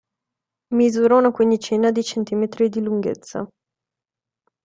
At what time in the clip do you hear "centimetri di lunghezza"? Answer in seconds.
2.03-3.47